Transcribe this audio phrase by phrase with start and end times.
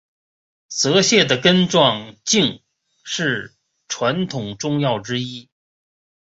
[0.67, 2.63] 泽泻的根状茎
[3.03, 3.53] 是
[3.87, 5.47] 传统中药之一。